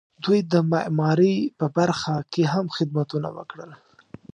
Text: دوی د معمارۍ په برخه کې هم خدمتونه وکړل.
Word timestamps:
دوی 0.23 0.39
د 0.51 0.53
معمارۍ 0.71 1.35
په 1.59 1.65
برخه 1.77 2.15
کې 2.33 2.43
هم 2.53 2.65
خدمتونه 2.75 3.27
وکړل. 3.37 3.71